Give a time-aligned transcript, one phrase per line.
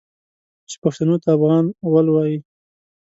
[0.69, 2.37] چې پښتنو ته افغان غول وايي.